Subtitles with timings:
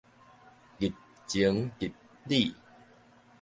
[0.79, 0.91] 入
[1.27, 1.91] 情入
[2.25, 2.55] 理